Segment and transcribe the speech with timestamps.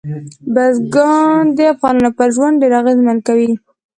[0.53, 3.51] بزګان د افغانانو پر ژوند ډېر اغېزمن کوي.